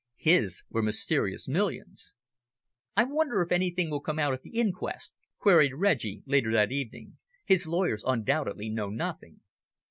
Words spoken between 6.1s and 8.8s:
later that evening. "His lawyers undoubtedly